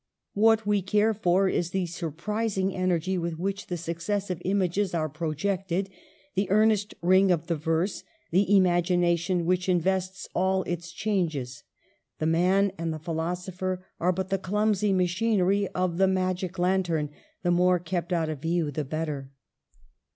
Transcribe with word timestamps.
.What 0.33 0.65
we 0.65 0.81
care 0.81 1.13
for 1.13 1.47
is 1.47 1.69
the 1.69 1.85
surprising 1.85 2.73
energy 2.75 3.19
with 3.19 3.37
which 3.37 3.67
the 3.67 3.77
suc 3.77 3.97
cessive 3.97 4.41
images 4.43 4.95
are 4.95 5.07
projected, 5.07 5.91
the 6.33 6.49
earnest 6.49 6.95
ring 7.03 7.29
of 7.29 7.45
the 7.45 7.55
verse, 7.55 8.03
the 8.31 8.57
imagination 8.57 9.45
which 9.45 9.69
invests 9.69 10.27
all 10.33 10.63
its 10.63 10.91
changes. 10.91 11.61
The 12.17 12.25
man 12.25 12.71
and 12.79 12.91
the 12.91 12.97
philosopher 12.97 13.85
are 13.99 14.11
but 14.11 14.29
the 14.29 14.39
clumsy 14.39 14.91
machinery 14.91 15.67
of 15.75 15.97
the 15.99 16.07
magic 16.07 16.57
lantern, 16.57 17.11
the 17.43 17.51
more 17.51 17.77
kept 17.77 18.11
out 18.11 18.27
of 18.27 18.41
view 18.41 18.71
the 18.71 18.83
better. 18.83 19.29